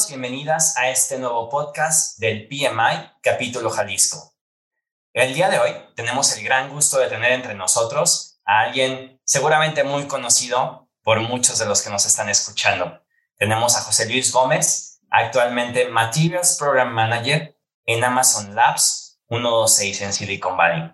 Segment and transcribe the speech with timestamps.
[0.00, 4.34] Bienvenidos, bienvenidas a este nuevo podcast del PMI Capítulo Jalisco.
[5.12, 9.84] El día de hoy tenemos el gran gusto de tener entre nosotros a alguien seguramente
[9.84, 13.02] muy conocido por muchos de los que nos están escuchando.
[13.36, 20.56] Tenemos a José Luis Gómez, actualmente Materials Program Manager en Amazon Labs 126 en Silicon
[20.56, 20.92] Valley.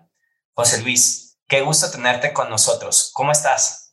[0.53, 3.11] José Luis, qué gusto tenerte con nosotros.
[3.13, 3.86] ¿Cómo estás?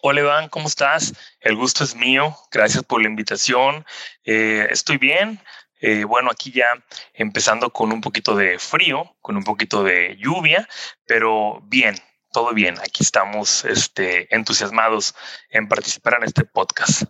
[0.00, 1.12] Hola Iván, ¿cómo estás?
[1.40, 2.36] El gusto es mío.
[2.52, 3.84] Gracias por la invitación.
[4.24, 5.40] Eh, estoy bien.
[5.80, 6.66] Eh, bueno, aquí ya
[7.14, 10.68] empezando con un poquito de frío, con un poquito de lluvia,
[11.04, 11.96] pero bien,
[12.30, 12.78] todo bien.
[12.78, 15.16] Aquí estamos este, entusiasmados
[15.50, 17.02] en participar en este podcast.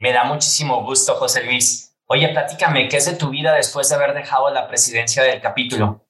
[0.00, 1.96] Me da muchísimo gusto, José Luis.
[2.06, 6.03] Oye, platícame, ¿qué es de tu vida después de haber dejado la presidencia del capítulo?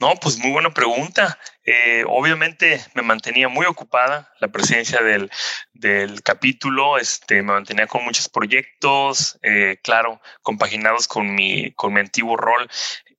[0.00, 1.38] No, pues muy buena pregunta.
[1.62, 5.30] Eh, obviamente me mantenía muy ocupada la presidencia del,
[5.74, 12.00] del, capítulo, este, me mantenía con muchos proyectos, eh, claro, compaginados con mi, con mi
[12.00, 12.66] antiguo rol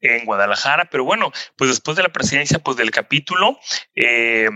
[0.01, 3.59] en Guadalajara, pero bueno, pues después de la presidencia pues del capítulo,
[3.93, 4.49] eh,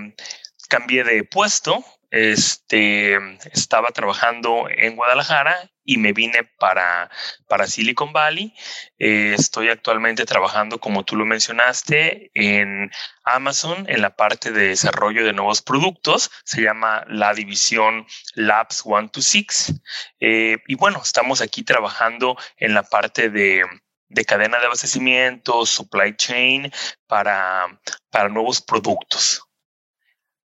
[0.67, 3.17] cambié de puesto, este,
[3.51, 7.09] estaba trabajando en Guadalajara y me vine para,
[7.47, 8.53] para Silicon Valley.
[8.99, 12.91] Eh, estoy actualmente trabajando, como tú lo mencionaste, en
[13.23, 16.31] Amazon, en la parte de desarrollo de nuevos productos.
[16.43, 19.75] Se llama la división Labs 126.
[20.19, 23.63] Eh, y bueno, estamos aquí trabajando en la parte de
[24.07, 26.71] de cadena de abastecimiento, supply chain
[27.07, 27.65] para,
[28.09, 29.43] para nuevos productos.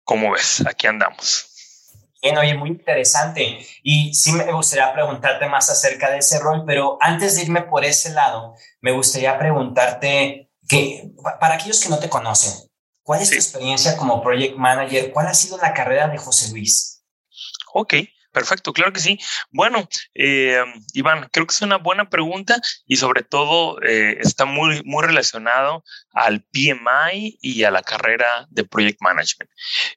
[0.03, 0.66] ¿Cómo ves?
[0.68, 1.55] Aquí andamos.
[2.26, 3.59] Bien, oye, muy interesante.
[3.84, 7.86] Y sí me gustaría preguntarte más acerca de ese rol, pero antes de irme por
[7.86, 12.68] ese lado, me gustaría preguntarte que, para aquellos que no te conocen,
[13.03, 15.12] ¿cuál es tu experiencia como project manager?
[15.12, 17.03] ¿Cuál ha sido la carrera de José Luis?
[17.75, 17.94] Ok,
[18.35, 19.18] Perfecto, claro que sí.
[19.50, 20.62] Bueno, eh,
[20.94, 25.85] Iván, creo que es una buena pregunta y sobre todo eh, está muy, muy relacionado
[26.12, 29.50] al PMI y a la carrera de Project Management.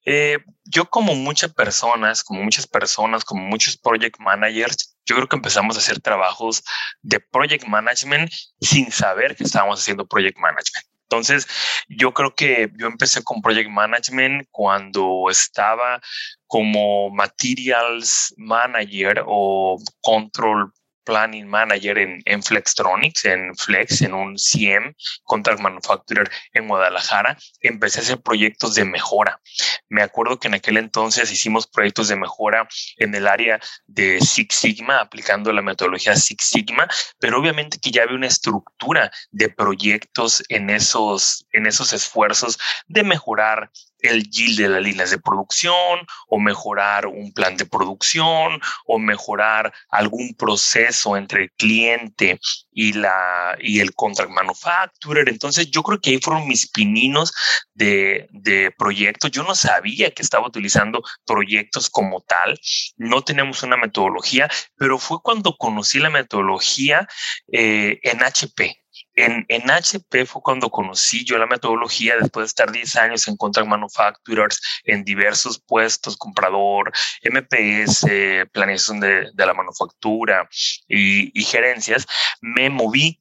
[0.04, 5.34] Eh, yo como muchas personas, como muchas personas, como muchos Project Managers, yo creo que
[5.34, 6.62] empezamos a hacer trabajos
[7.02, 10.86] de Project Management sin saber que estábamos haciendo Project Management.
[11.10, 11.46] Entonces,
[11.88, 16.02] yo creo que yo empecé con Project Management cuando estaba
[16.46, 20.70] como Materials Manager o Control
[21.08, 28.02] Planning Manager en, Flextronics, en Flex, en un CM, Contract Manufacturer en Guadalajara, empecé a
[28.02, 29.40] hacer proyectos de mejora.
[29.88, 34.54] Me acuerdo que en aquel entonces hicimos proyectos de mejora en el área de Six
[34.54, 36.86] Sigma, aplicando la metodología Six Sigma,
[37.18, 43.02] pero obviamente que ya había una estructura de proyectos en esos, en esos esfuerzos de
[43.02, 48.98] mejorar el yield de las líneas de producción o mejorar un plan de producción o
[48.98, 52.40] mejorar algún proceso entre el cliente
[52.72, 55.28] y la y el contract manufacturer.
[55.28, 57.32] Entonces yo creo que ahí fueron mis pininos
[57.74, 59.30] de, de proyectos.
[59.30, 62.58] Yo no sabía que estaba utilizando proyectos como tal.
[62.96, 67.08] No tenemos una metodología, pero fue cuando conocí la metodología
[67.52, 68.82] eh, en HP
[69.24, 73.36] en, en, HP fue cuando conocí yo la metodología después de estar 10 años en
[73.36, 76.92] contract manufacturers en diversos puestos, comprador,
[77.24, 78.06] MPS,
[78.52, 80.48] planeación de, de la manufactura
[80.86, 82.06] y, y, gerencias,
[82.40, 83.20] me moví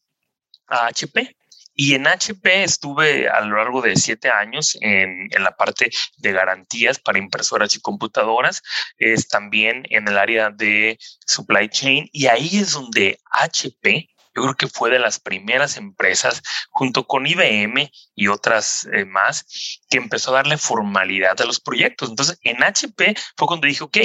[0.68, 1.36] a HP.
[1.80, 6.31] Y en HP estuve a lo largo de siete años en, en la parte de
[6.31, 8.63] garantías para impresoras y computadoras,
[8.97, 14.56] es también en el área de supply chain y ahí es donde HP yo creo
[14.56, 20.30] que fue de las primeras empresas, junto con IBM y otras eh, más, que empezó
[20.30, 22.10] a darle formalidad a los proyectos.
[22.10, 23.98] Entonces, en HP fue cuando dije, ok,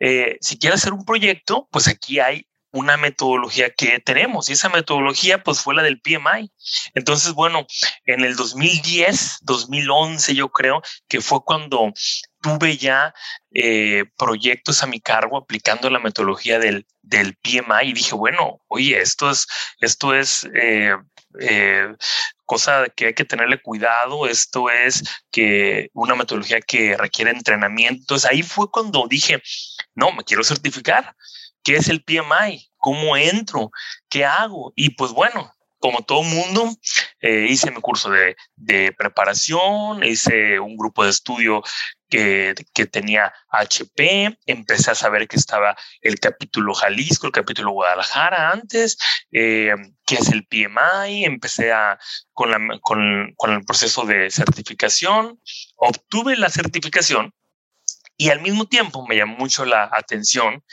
[0.00, 4.68] eh, si quieres hacer un proyecto, pues aquí hay una metodología que tenemos y esa
[4.68, 6.52] metodología pues fue la del PMI.
[6.94, 7.66] Entonces, bueno,
[8.04, 11.94] en el 2010, 2011 yo creo que fue cuando
[12.40, 13.14] tuve ya
[13.52, 19.00] eh, proyectos a mi cargo aplicando la metodología del, del PMI y dije, bueno, oye,
[19.00, 19.46] esto es,
[19.80, 20.96] esto es eh,
[21.40, 21.88] eh,
[22.44, 28.00] cosa que hay que tenerle cuidado, esto es que una metodología que requiere entrenamiento.
[28.00, 29.42] Entonces ahí fue cuando dije,
[29.94, 31.14] no, me quiero certificar.
[31.62, 32.70] ¿Qué es el PMI?
[32.76, 33.70] ¿Cómo entro?
[34.08, 34.72] ¿Qué hago?
[34.76, 36.70] Y pues bueno, como todo mundo,
[37.20, 38.36] eh, hice mi curso de,
[38.96, 41.62] preparación, hice un grupo de estudio
[42.08, 42.54] que,
[42.90, 48.96] tenía HP, empecé a saber que estaba el capítulo Jalisco, el capítulo Guadalajara antes,
[49.32, 49.74] eh,
[50.04, 51.98] que es el PMI, empecé a,
[52.32, 55.40] con el proceso de certificación,
[55.76, 57.32] obtuve la certificación
[58.16, 60.64] y al mismo tiempo me llamó mucho la atención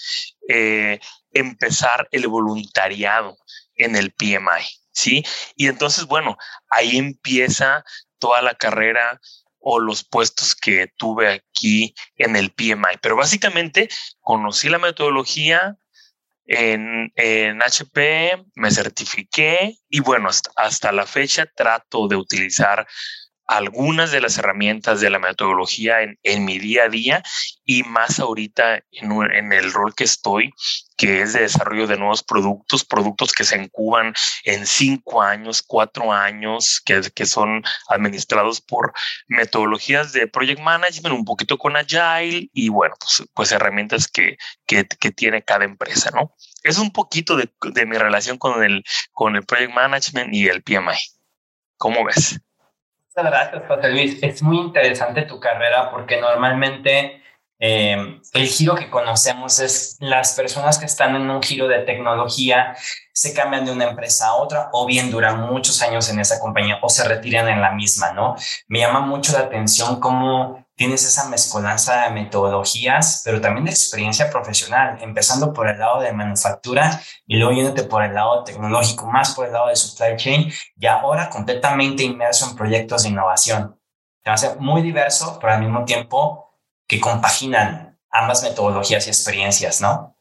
[0.48, 1.00] eh,
[1.32, 3.38] empezar el voluntariado
[3.76, 4.64] en el PMI,
[4.94, 5.24] ¿sí?
[5.56, 6.38] Y entonces, bueno,
[6.70, 7.84] ahí empieza
[8.20, 9.20] toda la carrera
[9.60, 12.98] o los puestos que tuve aquí en el PMI.
[13.02, 13.90] Pero básicamente
[14.22, 15.78] conocí la metodología
[16.46, 17.12] en,
[17.62, 22.86] HP, me certifiqué y bueno, hasta la fecha trato de utilizar
[23.48, 27.24] algunas de las herramientas de la metodología en, mi día a día
[27.66, 30.54] y más ahorita en, el rol que estoy,
[30.98, 34.14] que es de desarrollo de nuevos productos, productos que se incuban
[34.46, 38.94] en cinco años, cuatro años, que, que son administrados por
[39.28, 44.86] metodologías de project management, un poquito con agile y bueno, pues, pues herramientas que, que,
[44.86, 46.34] que, tiene cada empresa, ¿no?
[46.64, 50.64] Es un poquito de, de mi relación con el, con el project management y el
[50.64, 50.98] PMI.
[51.78, 52.40] ¿Cómo ves?
[53.16, 54.24] Gracias, José Luis.
[54.24, 57.23] Es muy interesante tu carrera porque normalmente
[57.66, 62.76] eh, el giro que conocemos es las personas que están en un giro de tecnología
[63.14, 66.80] se cambian de una empresa a otra o bien duran muchos años en esa compañía
[66.82, 68.36] o se retiran en la misma, ¿no?
[68.68, 74.30] Me llama mucho la atención cómo tienes esa mezcolanza de metodologías, pero también de experiencia
[74.30, 79.34] profesional, empezando por el lado de manufactura y luego yéndote por el lado tecnológico, más
[79.34, 83.80] por el lado de supply chain y ahora completamente inmerso en proyectos de innovación.
[84.22, 86.43] Te hace muy diverso, pero al mismo tiempo
[86.94, 90.16] que compaginan ambas metodologías y experiencias, ¿no?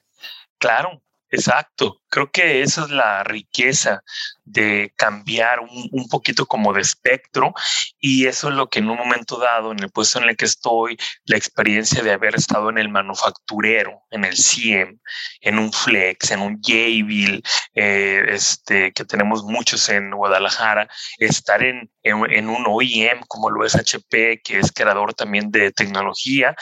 [0.58, 2.01] Claro, exacto.
[2.12, 4.02] Creo que esa es la riqueza
[4.44, 7.54] de cambiar un, poquito como de espectro
[7.98, 10.44] y eso es lo que en un momento dado, en el puesto en el que
[10.44, 14.98] estoy, la experiencia de haber estado en el manufacturero, en el CIEM,
[15.40, 17.42] en un Flex, en un Jabil,
[17.74, 23.74] eh, este, que tenemos muchos en Guadalajara, estar en, en, un OEM como lo es
[23.74, 26.54] HP, que es creador también de tecnología,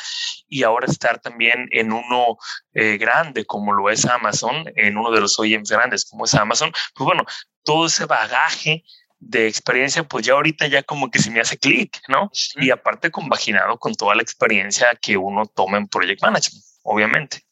[0.48, 2.36] y ahora estar también en uno
[2.72, 6.72] eh, grande como lo es Amazon, en uno de los OEMs grandes como es Amazon,
[6.94, 7.24] pues bueno,
[7.64, 8.84] todo ese bagaje
[9.18, 12.30] de experiencia, pues ya ahorita ya como que se me hace clic, ¿no?
[12.56, 17.42] Y aparte compaginado con toda la experiencia que uno toma en Project Management, obviamente.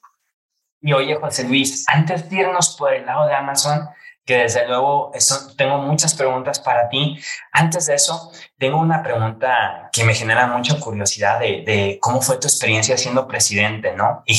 [0.80, 3.88] Y oye, José Luis, antes de irnos por el lado de Amazon,
[4.28, 7.18] que desde luego eso, tengo muchas preguntas para ti.
[7.50, 12.36] Antes de eso, tengo una pregunta que me genera mucha curiosidad de, de cómo fue
[12.36, 14.22] tu experiencia siendo presidente, ¿no?
[14.26, 14.36] Y,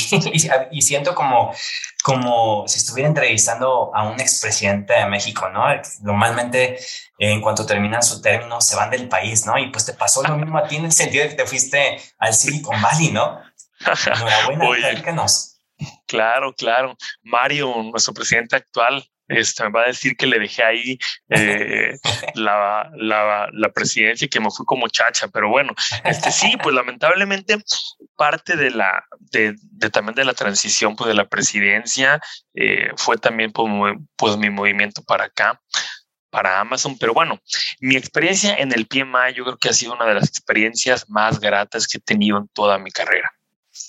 [0.71, 1.51] y, siento como,
[2.03, 5.63] como si estuviera entrevistando a un expresidente de México, ¿no?
[6.01, 6.77] Normalmente
[7.17, 9.57] en cuanto terminan su término se van del país, ¿no?
[9.57, 11.99] Y pues te pasó lo mismo a ti en el sentido de que te fuiste
[12.19, 13.41] al Silicon Valley, ¿no?
[14.05, 15.03] Enhorabuena, Oye,
[16.05, 16.95] Claro, claro.
[17.23, 20.99] Mario, nuestro presidente actual, este, me va a decir que le dejé ahí
[21.29, 21.97] eh,
[22.33, 25.73] la, la, la, presidencia y que me fui como chacha, pero bueno,
[26.03, 27.57] este sí, pues lamentablemente
[28.15, 29.55] parte de la, de,
[29.91, 32.19] también de la transición pues de la presidencia
[32.55, 33.69] eh, fue también pues,
[34.15, 35.61] pues mi movimiento para acá
[36.29, 37.39] para Amazon, pero bueno,
[37.79, 41.39] mi experiencia en el PMI yo creo que ha sido una de las experiencias más
[41.39, 43.31] gratas que he tenido en toda mi carrera.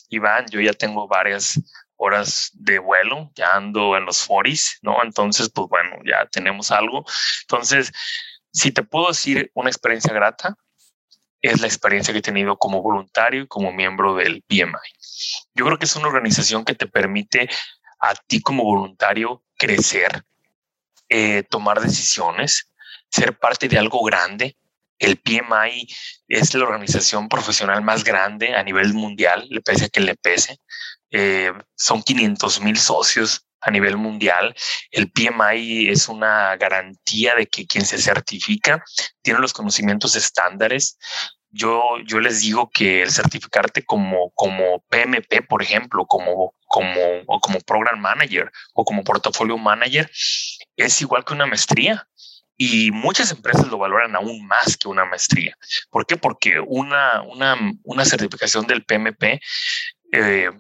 [0.09, 1.61] Iván, yo ya tengo varias
[2.03, 5.03] horas de vuelo, ya ando en los 40, ¿no?
[5.05, 7.05] Entonces, pues bueno, ya tenemos algo.
[7.43, 7.93] Entonces,
[8.51, 10.57] si te puedo decir una experiencia grata,
[11.43, 14.73] es la experiencia que he tenido como voluntario y como miembro del PMI.
[15.55, 17.49] Yo creo que es una organización que te permite
[17.99, 20.25] a ti como voluntario crecer,
[21.11, 22.71] eh, tomar decisiones,
[23.11, 24.57] ser parte de algo grande.
[24.99, 25.87] El PMI
[26.29, 30.61] es la organización profesional más grande a nivel mundial, le pese a que le pese.
[31.11, 34.55] Eh, son 500 mil socios a nivel mundial.
[34.91, 38.83] El PMI es una garantía de que quien se certifica
[39.23, 40.99] tiene los conocimientos estándares.
[41.53, 47.41] Yo, yo les digo que el certificarte como, como PMP, por ejemplo, como, como, o
[47.41, 50.11] como Program Manager o como Portfolio Manager,
[50.77, 52.07] es igual que una maestría.
[52.57, 55.57] Y muchas empresas lo valoran aún más que una maestría.
[55.89, 56.19] ¿Por qué?
[56.19, 59.41] Porque una, una, una certificación del PMP
[60.13, 60.51] eh,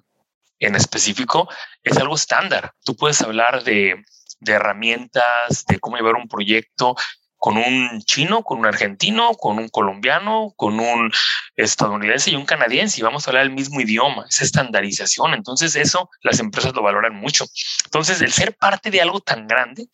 [0.61, 1.49] en específico
[1.83, 2.75] es algo estándar.
[2.85, 4.05] Tú puedes hablar de,
[4.47, 6.95] herramientas, de cómo llevar un proyecto
[7.37, 11.11] con un chino, con un argentino, con un colombiano, con un
[11.57, 15.33] estadounidense y un canadiense y vamos a hablar el mismo idioma, esa estandarización.
[15.33, 17.47] Entonces eso las empresas lo valoran mucho.
[17.87, 19.89] Entonces el ser parte de algo tan grande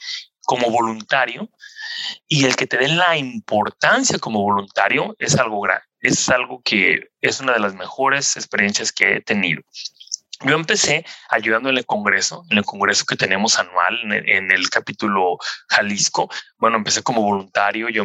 [0.46, 1.49] como voluntario
[2.26, 7.11] y el que te den la importancia como voluntario es algo grande, es algo que
[7.20, 9.62] es una de las mejores experiencias que he tenido.
[10.45, 15.38] Yo empecé ayudando en el Congreso, en el Congreso que tenemos anual en el, capítulo
[15.69, 16.28] Jalisco.
[16.59, 18.05] Bueno, empecé como voluntario, yo,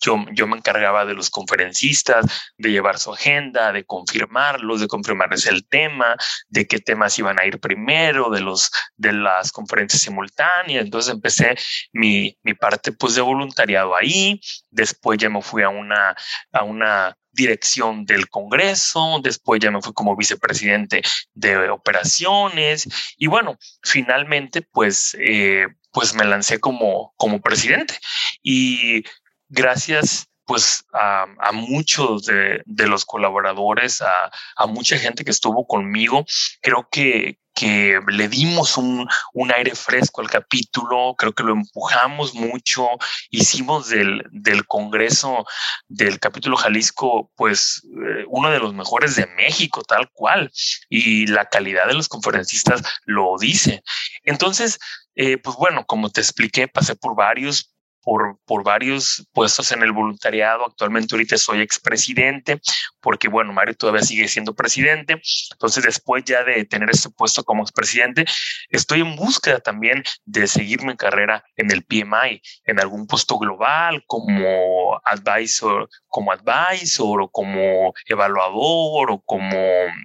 [0.00, 5.46] yo, yo me encargaba de los conferencistas, de llevar su agenda, de confirmarlos, de confirmarles
[5.46, 6.16] el tema,
[6.48, 10.84] de qué temas iban a ir primero, de, los, de las conferencias simultáneas.
[10.84, 11.56] Entonces empecé
[11.92, 14.40] mi, mi parte pues, de voluntariado ahí.
[14.70, 16.14] Después ya me fui a una,
[16.52, 21.02] a una dirección del Congreso, después ya me fui como vicepresidente
[21.34, 22.88] de operaciones
[23.18, 27.94] y bueno, finalmente pues, eh, pues me lancé como, como presidente
[28.42, 29.04] y
[29.48, 36.24] gracias pues a, muchos de, los colaboradores, a, a, mucha gente que estuvo conmigo.
[36.62, 42.34] Creo que, que le dimos un, un, aire fresco al capítulo, creo que lo empujamos
[42.34, 42.86] mucho,
[43.30, 45.46] hicimos del, del Congreso
[45.88, 50.52] del capítulo Jalisco, pues eh, uno de los mejores de México, tal cual,
[50.90, 53.82] y la calidad de los conferencistas lo dice.
[54.22, 54.78] Entonces,
[55.14, 57.74] eh, pues bueno, como te expliqué, pasé por varios
[58.06, 60.64] por, por varios puestos en el voluntariado.
[60.64, 62.60] Actualmente ahorita soy expresidente
[63.00, 65.20] porque, bueno, Mario todavía sigue siendo presidente.
[65.50, 68.24] Entonces, después ya de tener este puesto como expresidente,
[68.70, 74.04] estoy en búsqueda también de seguir mi carrera en el PMI, en algún puesto global
[74.06, 79.58] como advisor, como advisor o como evaluador o como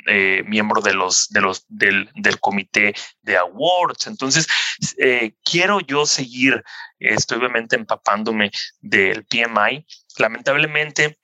[0.07, 4.07] eh, miembro de los, de los, del, del comité de awards.
[4.07, 4.45] Entonces,
[4.97, 6.61] eh, quiero yo seguir
[6.99, 8.51] estoy obviamente empapándome
[8.81, 9.85] del PMI.
[10.17, 11.17] Lamentablemente,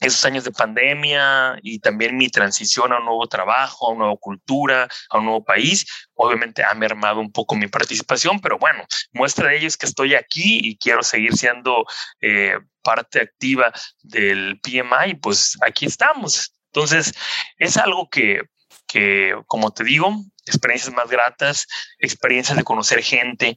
[0.00, 4.16] esos años de pandemia y también mi transición a un nuevo trabajo, a una nueva
[4.20, 9.48] cultura, a un nuevo país, obviamente ha mermado un poco mi participación, pero bueno, muestra
[9.48, 11.84] de ello es que estoy aquí y quiero seguir siendo
[12.20, 13.72] eh, parte activa
[14.02, 16.54] del PMI, pues aquí estamos.
[16.72, 17.14] Entonces,
[17.58, 18.42] es algo que,
[18.86, 20.12] que, como te digo,
[20.44, 21.66] experiencias más gratas,
[21.98, 23.56] experiencias de conocer gente,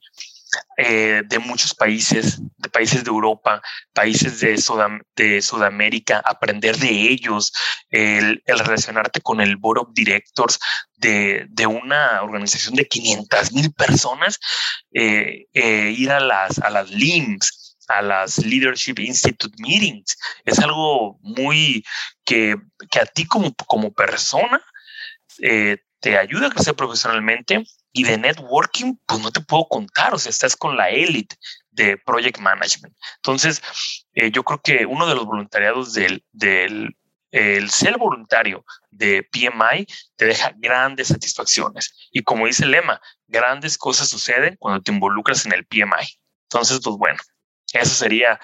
[0.78, 3.62] eh, de muchos países, de países de Europa,
[3.94, 4.56] países de,
[5.16, 7.52] de Sudamérica, aprender de ellos,
[7.90, 10.60] el, relacionarte con el Board of Directors
[10.96, 14.40] de, una organización de 500 mil personas,
[14.92, 20.18] eh, eh, ir a las, a las LIMS, a las Leadership Institute Meetings.
[20.46, 21.84] Es algo muy
[22.24, 22.56] que,
[22.90, 24.62] que a ti como, como persona
[26.00, 27.64] te ayuda a crecer profesionalmente
[27.98, 31.36] y de networking, pues no te puedo contar, o sea, estás con la élite
[31.72, 32.96] de project management.
[33.16, 33.60] Entonces,
[34.14, 36.96] eh, yo creo que uno de los voluntariados del, del
[37.32, 39.86] el ser voluntario de PMI
[40.16, 41.94] te deja grandes satisfacciones.
[42.12, 46.08] Y como dice el lema, grandes cosas suceden cuando te involucras en el PMI.
[46.44, 47.20] Entonces, pues bueno,
[47.74, 48.40] eso sería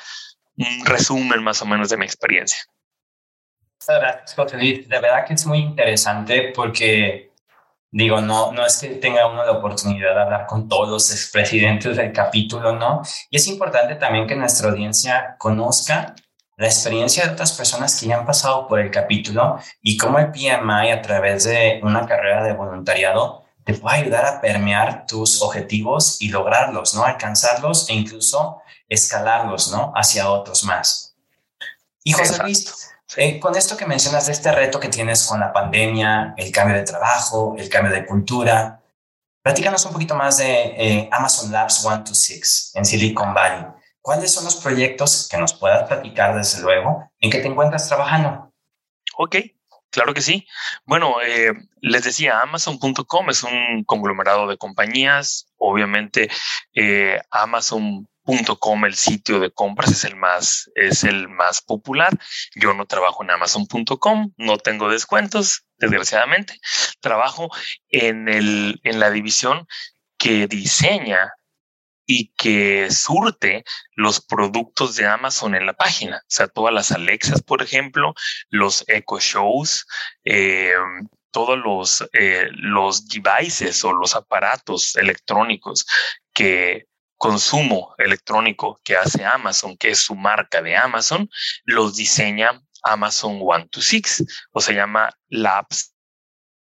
[0.57, 2.59] un resumen más o menos de mi experiencia.
[4.87, 7.32] De verdad que es muy interesante porque
[7.95, 11.95] Digo, no, no es que tenga uno la oportunidad de hablar con todos los expresidentes
[11.95, 13.03] del capítulo, ¿no?
[13.29, 16.15] Y es importante también que nuestra audiencia conozca
[16.57, 20.31] la experiencia de otras personas que ya han pasado por el capítulo y cómo el
[20.31, 26.19] PMI a través de una carrera de voluntariado te puede ayudar a permear tus objetivos
[26.19, 27.03] y lograrlos, ¿no?
[27.03, 29.93] Alcanzarlos e incluso escalarlos, ¿no?
[29.95, 31.15] Hacia otros más.
[32.03, 35.53] Y José Luis, eh, con esto que mencionas de este reto que tienes con la
[35.53, 38.81] pandemia, el cambio de trabajo, el cambio de cultura,
[39.41, 43.65] platícanos un poquito más de eh, Amazon Labs 126 en Silicon Valley.
[44.01, 48.51] ¿Cuáles son los proyectos que nos puedas platicar, desde luego, en que te encuentras trabajando?
[49.17, 49.37] Ok,
[49.89, 50.47] Claro que sí.
[50.85, 55.45] Bueno, eh, les decía, Amazon.com es un conglomerado de compañías.
[55.57, 56.31] Obviamente,
[57.29, 62.17] Amazon .com, el sitio de compras es el más es el más popular.
[62.55, 66.59] Yo no trabajo en amazon.com, no tengo descuentos, desgraciadamente.
[67.01, 67.49] Trabajo
[67.89, 69.67] en el en la división
[70.17, 71.33] que diseña
[72.05, 73.63] y que surte
[73.95, 76.17] los productos de Amazon en la página.
[76.17, 78.13] O sea, todas las Alexas, por ejemplo,
[78.49, 79.85] los Echo Shows,
[80.25, 80.73] eh,
[81.31, 85.85] todos los, eh, los devices o los aparatos electrónicos
[86.33, 86.85] que
[87.23, 91.29] consumo electrónico que hace Amazon, que es su marca de Amazon,
[91.63, 92.49] los diseña
[92.83, 95.95] Amazon One to Six o se llama Labs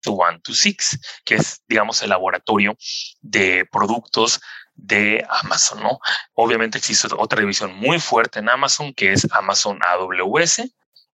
[0.04, 2.76] One to Six, que es, digamos, el laboratorio
[3.22, 4.38] de productos
[4.74, 5.98] de Amazon, ¿no?
[6.34, 10.70] Obviamente existe otra división muy fuerte en Amazon, que es Amazon AWS,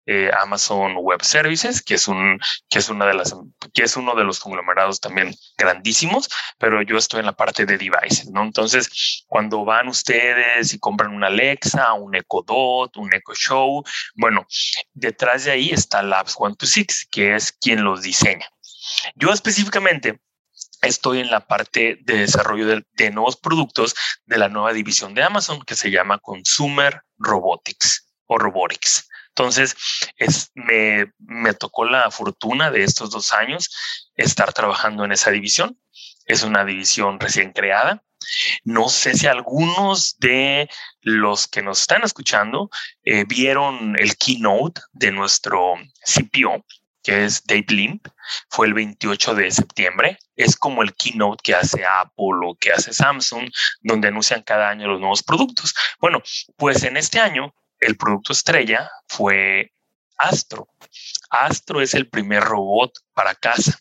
[0.07, 3.35] eh, Amazon Web Services, que es un, que es una de las,
[3.75, 7.77] que es uno de los conglomerados también grandísimos, pero yo estoy en la parte de
[7.77, 8.43] devices, ¿no?
[8.43, 13.85] Entonces, cuando van ustedes y compran una Alexa, un Echo Dot, un Echo Show,
[14.15, 14.47] bueno,
[14.95, 18.49] detrás de ahí está Labs 126, que es quien los diseña.
[19.15, 20.21] Yo específicamente
[20.83, 23.95] estoy en la parte de desarrollo de, nuevos productos
[24.27, 29.09] de la nueva división de Amazon que se llama Consumer Robotics o Robotics.
[29.39, 29.77] Entonces,
[30.17, 33.71] es, me, tocó la fortuna de estos dos años
[34.15, 35.79] estar trabajando en esa división.
[36.25, 38.03] Es una división recién creada.
[38.65, 40.71] No sé si algunos de
[41.03, 42.71] los que nos están escuchando
[43.05, 46.65] eh, vieron el keynote de nuestro CPO,
[47.03, 48.09] que es Dave Limp,
[48.49, 50.19] fue el 28 de septiembre.
[50.35, 53.51] Es como el keynote que hace Apple o que hace Samsung,
[53.83, 55.75] donde anuncian cada año los nuevos productos.
[56.01, 56.23] Bueno,
[56.57, 59.73] pues en este año el producto estrella fue
[60.17, 60.69] Astro.
[61.31, 63.79] Astro es el primer robot para casa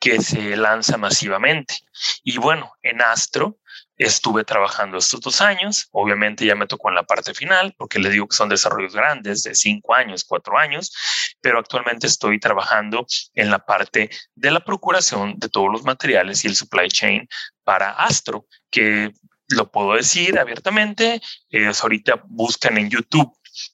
[0.00, 1.74] que se lanza masivamente.
[2.22, 3.58] Y bueno, en Astro
[3.96, 5.88] estuve trabajando estos dos años.
[5.92, 9.42] Obviamente ya me tocó en la parte final, porque les digo que son desarrollos grandes
[9.42, 10.92] de cinco años, cuatro años,
[11.40, 16.48] pero actualmente estoy trabajando en la parte de la procuración de todos los materiales y
[16.48, 17.28] el supply chain
[17.64, 19.12] para Astro, que
[19.48, 21.20] lo puedo decir abiertamente.
[21.50, 23.32] Es ahorita buscan en YouTube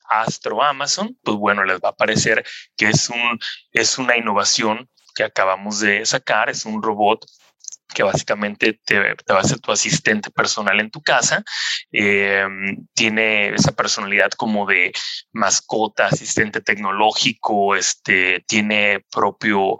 [0.08, 2.44] Astro Amazon, pues bueno, les va a aparecer
[2.76, 3.38] que es un
[3.72, 7.24] es una innovación que acabamos de sacar, es un robot
[7.94, 8.98] que básicamente te,
[9.32, 11.44] va a ser tu asistente personal en tu casa.
[11.92, 12.44] Eh,
[12.92, 14.92] tiene esa personalidad como de
[15.32, 19.78] mascota, asistente tecnológico, este, tiene propio,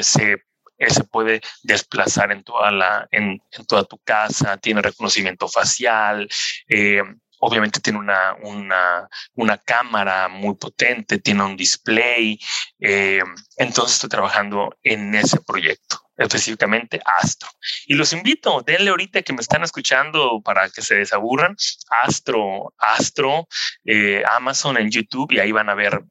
[0.00, 0.42] se
[0.78, 6.28] se puede desplazar en toda la en, toda tu casa, tiene reconocimiento facial,
[6.68, 7.02] eh,
[7.44, 12.38] obviamente tiene una, una, una, cámara muy potente, tiene un display.
[12.80, 13.22] Eh,
[13.56, 17.48] entonces estoy trabajando en ese proyecto, específicamente Astro.
[17.86, 21.54] Y los invito, denle ahorita que me están escuchando para que se desaburran,
[21.90, 23.46] Astro, Astro,
[23.84, 26.02] eh, Amazon en YouTube y ahí van a ver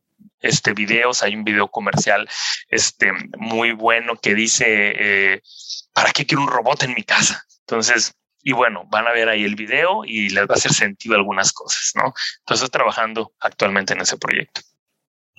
[0.43, 1.23] este videos.
[1.23, 2.29] Hay un video comercial
[2.69, 5.41] este, muy bueno que dice, eh,
[5.93, 7.43] ¿para qué quiero un robot en mi casa?
[7.61, 11.15] Entonces, y bueno, van a ver ahí el video y les va a hacer sentido
[11.15, 12.13] algunas cosas, ¿no?
[12.39, 14.61] Entonces, trabajando actualmente en ese proyecto.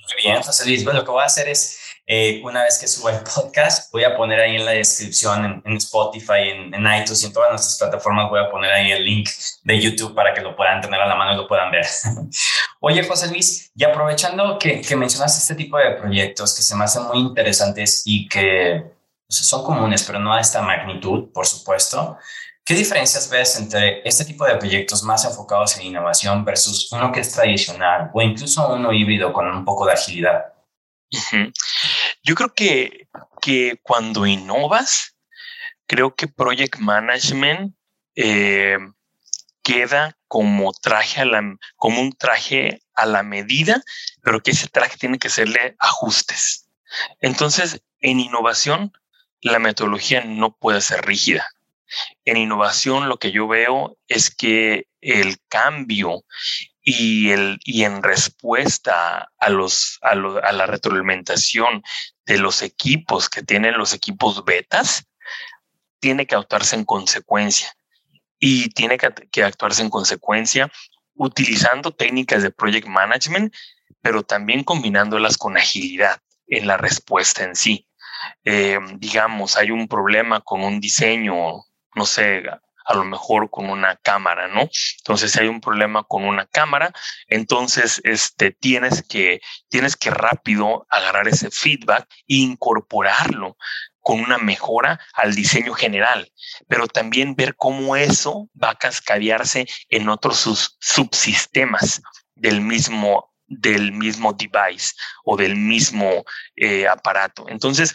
[0.07, 0.85] Muy bien, José Luis.
[0.85, 4.05] Bueno, lo que voy a hacer es, eh, una vez que suba el podcast, voy
[4.05, 7.79] a poner ahí en la descripción, en, Spotify, en, en, iTunes y en todas nuestras
[7.79, 9.31] plataformas, voy a poner ahí el link
[9.63, 11.87] de YouTube para que lo puedan tener a la mano y lo puedan ver.
[12.81, 16.85] Oye, José Luis, y aprovechando que, que mencionas este tipo de proyectos que se me
[16.85, 18.85] hacen muy interesantes y que
[19.29, 22.19] son comunes, pero no a esta magnitud, por supuesto.
[22.65, 27.21] ¿Qué diferencias ves entre este tipo de proyectos más enfocados en innovación versus uno que
[27.21, 30.55] es tradicional o incluso uno híbrido con un poco de agilidad?
[32.23, 33.07] Yo creo que,
[33.43, 35.15] que cuando innovas,
[35.87, 37.75] creo que Project Management
[38.17, 38.79] eh,
[39.63, 41.43] queda como traje a la,
[41.77, 43.83] como un traje a la medida,
[44.23, 46.71] pero que ese traje tiene que hacerle ajustes.
[47.21, 48.93] Entonces, en innovación,
[49.43, 51.47] la metodología no puede ser rígida.
[52.25, 56.25] En innovación lo que yo veo es que el cambio
[56.83, 61.83] y, el, y en respuesta a, los, a, la retroalimentación
[62.27, 65.07] de los equipos que tienen los equipos betas,
[66.01, 67.75] tiene que actuarse en consecuencia.
[68.39, 70.71] Y tiene que, que actuarse en consecuencia
[71.15, 73.55] utilizando técnicas de project management,
[74.03, 77.87] pero también combinándolas con agilidad en la respuesta en sí.
[78.45, 81.65] Eh, digamos, hay un problema con un diseño
[81.95, 82.43] no sé,
[82.85, 84.69] a lo mejor con una cámara, ¿no?
[84.99, 86.93] Entonces, si hay un problema con una cámara,
[87.29, 93.57] entonces este, tienes, que, tienes que rápido agarrar ese feedback e incorporarlo
[94.01, 96.31] con una mejora al diseño general,
[96.69, 102.03] pero también ver cómo eso va a cascadearse en otros sus subsistemas
[102.35, 106.25] del mismo del mismo device o del mismo
[106.57, 107.47] eh, aparato.
[107.49, 107.95] Entonces,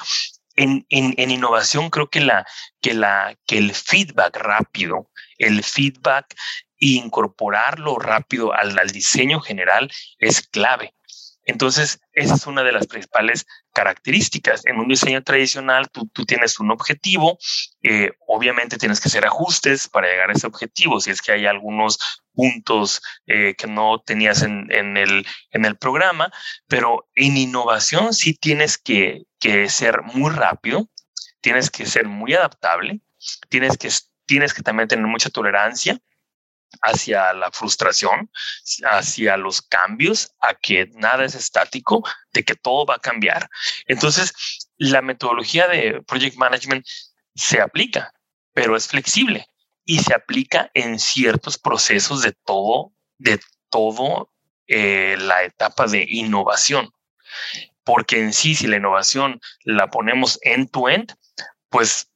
[0.60, 2.46] en, en, innovación creo que, la,
[2.82, 6.36] que, la, que el feedback rápido, el feedback
[6.80, 10.94] e incorporarlo rápido al, al diseño general es clave.
[11.50, 14.68] Entonces, esa es una de las principales características.
[14.68, 17.40] En un diseño tradicional, tú, tienes un objetivo,
[17.82, 21.00] eh, obviamente tienes que hacer ajustes para llegar a ese objetivo.
[21.00, 21.98] Si es que hay algunos
[22.34, 26.32] puntos eh, que no tenías en, en, el, en el programa,
[26.68, 30.88] pero en innovación sí tienes que, que ser muy rápido,
[31.42, 33.02] tienes que ser muy adaptable,
[33.50, 33.90] tienes que,
[34.28, 36.00] tienes que también tener mucha tolerancia
[36.82, 38.30] hacia la frustración,
[38.84, 42.04] hacia los cambios, a que nada es estático,
[42.34, 43.50] de que todo va a cambiar.
[43.88, 44.34] Entonces,
[44.78, 46.86] la metodología de project management
[47.36, 48.14] se aplica,
[48.54, 49.48] pero es flexible
[49.86, 54.32] y se aplica en ciertos procesos de todo, de todo
[54.68, 56.92] eh, la etapa de innovación.
[57.84, 61.16] porque en sí, si la innovación la ponemos end-to-end,
[61.70, 62.12] pues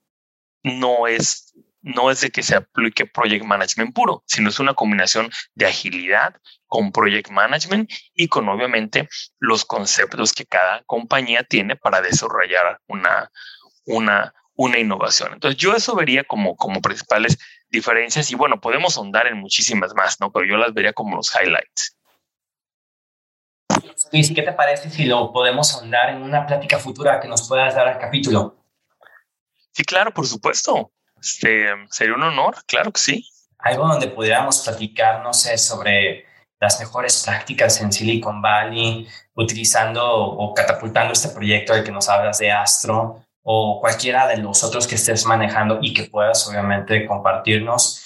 [0.62, 1.53] no es,
[1.84, 6.36] no es de que se aplique project management puro, sino es una combinación de agilidad
[6.66, 9.08] con project management y con obviamente
[9.40, 13.30] los conceptos que cada compañía tiene para desarrollar una,
[13.86, 15.34] una, una innovación.
[15.34, 17.38] Entonces yo eso vería como, como principales
[17.70, 20.32] diferencias y bueno, podemos ahondar en muchísimas más, ¿no?
[20.32, 21.98] Pero yo las vería como los highlights.
[24.12, 27.76] ¿Y ¿qué te parece si lo podemos ahondar en una plática futura que nos puedas
[27.76, 28.56] dar al capítulo?
[29.72, 30.92] Sí, claro, por supuesto.
[31.24, 33.30] Este, sería un honor, claro que sí.
[33.60, 36.26] Algo donde pudiéramos platicar, no sé, sobre
[36.60, 42.40] las mejores prácticas en Silicon Valley, utilizando o catapultando este proyecto del que nos hablas
[42.40, 48.04] de Astro o cualquiera de los otros que estés manejando y que puedas obviamente compartirnos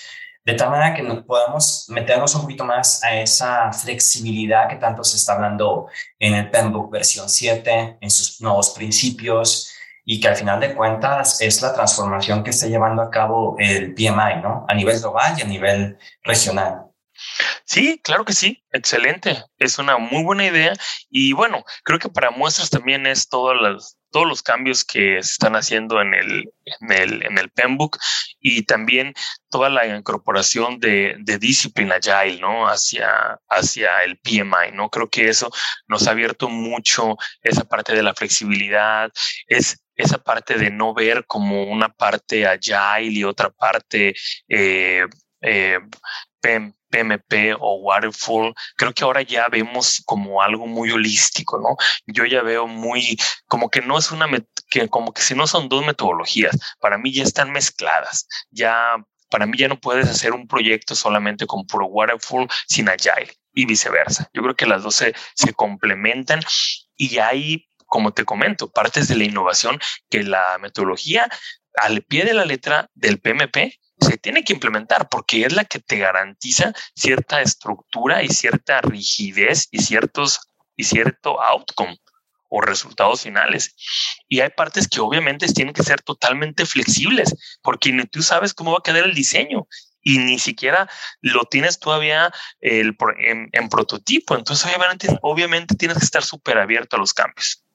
[0.48, 5.04] de tal manera que nos podamos meternos un poquito más a esa flexibilidad que tanto
[5.04, 9.77] se está hablando en el Penbook versión 7, en sus nuevos principios,
[10.10, 13.94] y que al final de cuentas es la transformación que está llevando a cabo el
[13.94, 14.66] PMI, ¿no?
[14.70, 16.86] A nivel global y a nivel regional.
[17.66, 19.44] Sí, claro que sí, excelente.
[19.58, 20.72] Es una muy buena idea
[21.10, 25.34] y bueno, creo que para muestras también es todas las todos los cambios que se
[25.34, 27.98] están haciendo en el, en el, en el Penbook
[28.40, 29.14] y también
[29.50, 32.68] toda la incorporación de, de disciplina agile, ¿no?
[32.68, 34.90] Hacia, hacia el PMI, ¿no?
[34.90, 35.52] Creo que eso
[35.88, 39.12] nos ha abierto mucho esa parte de la flexibilidad,
[39.48, 44.16] es esa parte de no ver como una parte agile y otra parte
[44.48, 45.06] eh,
[45.42, 45.80] eh,
[46.90, 51.76] PMP o Waterfall, creo que ahora ya vemos como algo muy holístico, ¿no?
[52.06, 54.28] Yo ya veo muy, como que no es una,
[54.70, 58.96] que como que si no son dos metodologías, para mí ya están mezcladas, ya,
[59.30, 63.66] para mí ya no puedes hacer un proyecto solamente con puro Waterfall sin Agile y
[63.66, 64.30] viceversa.
[64.34, 66.40] Yo creo que las dos se, se complementan
[66.96, 71.28] y hay, como te comento, partes de la innovación que la metodología
[71.76, 75.80] al pie de la letra del PMP se tiene que implementar porque es la que
[75.80, 80.40] te garantiza cierta estructura y cierta rigidez y ciertos
[80.76, 81.98] y cierto outcome
[82.50, 83.76] o resultados finales.
[84.28, 88.72] Y hay partes que obviamente tienen que ser totalmente flexibles porque ni tú sabes cómo
[88.72, 89.68] va a quedar el diseño
[90.02, 90.90] y ni siquiera
[91.22, 94.36] lo tienes todavía el, en, en prototipo.
[94.38, 97.67] Entonces, obviamente, obviamente tienes que estar súper abierto a los cambios.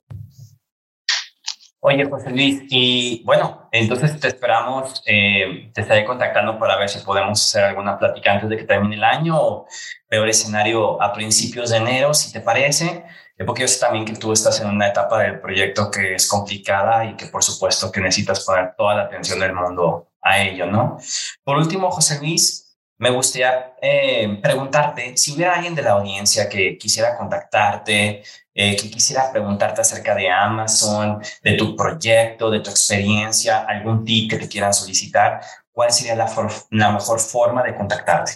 [1.84, 7.00] Oye, José Luis, y bueno, entonces te esperamos, eh, te estaré contactando para ver si
[7.00, 9.66] podemos hacer alguna plática antes de que termine el año o
[10.06, 13.04] peor escenario a principios de enero, si te parece,
[13.44, 17.04] porque yo sé también que tú estás en una etapa del proyecto que es complicada
[17.04, 20.98] y que por supuesto que necesitas poner toda la atención del mundo a ello, ¿no?
[21.42, 22.71] Por último, José Luis,
[23.02, 28.22] me gustaría eh, preguntarte si hubiera alguien de la audiencia que quisiera contactarte,
[28.54, 34.30] eh, que quisiera preguntarte acerca de Amazon, de tu proyecto, de tu experiencia, algún tip
[34.30, 35.40] que te quieran solicitar,
[35.72, 38.34] ¿cuál sería la, mejor forma de contactarte?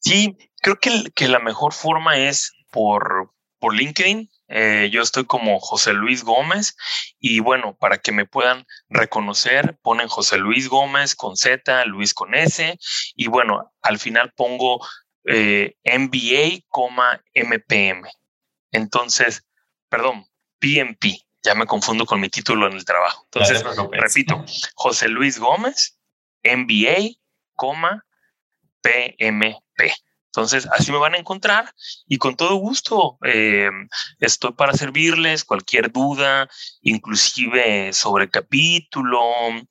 [0.00, 4.28] Sí, creo que, que la mejor forma es por, por LinkedIn.
[4.48, 6.74] Eh, yo estoy como José Luis Gómez
[7.18, 12.34] y bueno, para que me puedan reconocer, ponen José Luis Gómez con Z, Luis con
[12.34, 12.78] S
[13.14, 14.80] y bueno, al final pongo
[15.24, 16.64] eh, MBA,
[17.34, 18.08] MPM.
[18.72, 19.44] Entonces,
[19.88, 20.26] perdón,
[20.58, 21.04] PMP.
[21.44, 23.24] Ya me confundo con mi título en el trabajo.
[23.26, 25.98] Entonces, repito, José Luis Gómez,
[26.42, 27.16] MBA,
[28.82, 29.92] PMP.
[30.28, 31.74] Entonces, así me van a encontrar
[32.06, 33.70] y con todo gusto eh,
[34.20, 36.48] estoy para servirles cualquier duda,
[36.82, 39.22] inclusive sobre capítulo,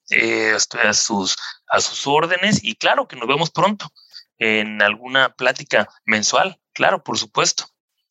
[0.09, 1.35] eh, estoy a sus,
[1.69, 3.91] a sus órdenes y claro que nos vemos pronto
[4.39, 7.65] en alguna plática mensual, claro, por supuesto.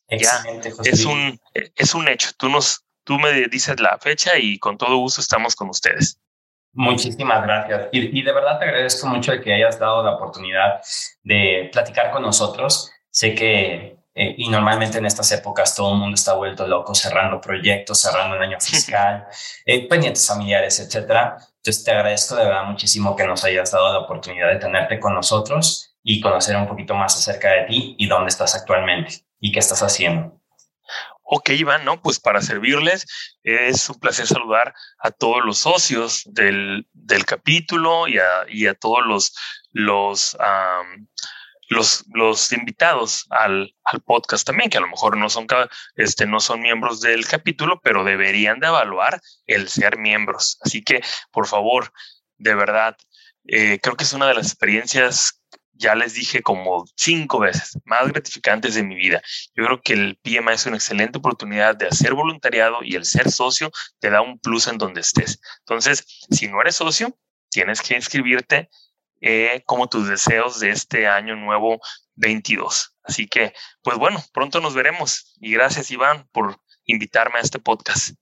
[0.07, 2.31] Excelente, José es un, es un hecho.
[2.37, 6.21] Tú, nos, tú me dices la fecha y con todo gusto estamos con ustedes.
[6.77, 7.89] Muchísimas gracias.
[7.91, 10.79] Y, de verdad te agradezco mucho el que hayas dado la oportunidad
[11.23, 12.91] de platicar con nosotros.
[13.09, 17.41] Sé que, eh, y normalmente en estas épocas todo el mundo está vuelto loco cerrando
[17.41, 19.25] proyectos, cerrando el año fiscal,
[19.65, 21.37] eh, pendientes familiares, etcétera.
[21.55, 25.15] Entonces te agradezco de verdad muchísimo que nos hayas dado la oportunidad de tenerte con
[25.15, 29.57] nosotros y conocer un poquito más acerca de ti y dónde estás actualmente y qué
[29.57, 30.36] estás haciendo.
[31.29, 33.05] Ok, Iván, no, pues para servirles
[33.43, 38.73] es un placer saludar a todos los socios del, del capítulo y a, y a,
[38.73, 39.35] todos los,
[39.73, 40.37] los,
[41.67, 45.47] los, los, invitados al, al, podcast también, que a lo mejor no son,
[45.97, 50.57] este, no son miembros del capítulo, pero deberían de evaluar el ser miembros.
[50.61, 51.01] Así que,
[51.33, 51.91] por favor,
[52.37, 52.95] de verdad,
[53.47, 55.36] eh, creo que es una de las experiencias
[55.77, 59.21] ya les dije como cinco veces, más gratificantes de mi vida.
[59.55, 63.31] Yo creo que el PMI es una excelente oportunidad de hacer voluntariado y el ser
[63.31, 65.39] socio te da un plus en donde estés.
[65.59, 67.17] Entonces, si no eres socio,
[67.49, 68.69] tienes que inscribirte
[69.21, 71.79] eh, como tus deseos de este año nuevo
[72.15, 72.95] 22.
[73.03, 78.15] Así que, pues bueno, pronto nos veremos y gracias Iván por invitarme a este podcast.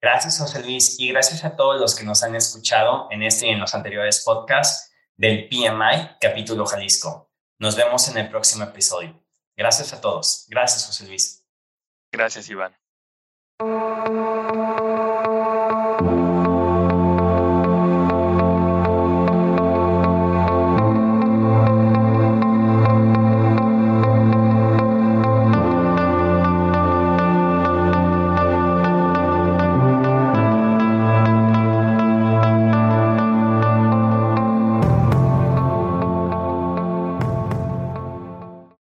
[0.00, 3.50] Gracias José Luis y gracias a todos los que nos han escuchado en este y
[3.50, 4.89] en los anteriores podcasts
[5.20, 7.30] del PMI capítulo Jalisco.
[7.58, 9.22] Nos vemos en el próximo episodio.
[9.54, 10.46] Gracias a todos.
[10.48, 11.44] Gracias José Luis.
[12.10, 12.74] Gracias Iván.